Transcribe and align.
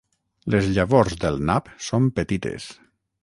Les 0.53 0.69
llavors 0.77 1.17
del 1.25 1.37
nap 1.51 1.69
són 1.89 2.09
petites. 2.21 2.67